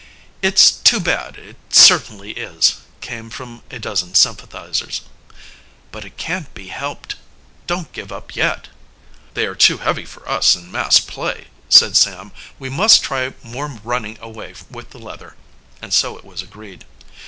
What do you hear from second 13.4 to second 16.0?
more running away with the leather." And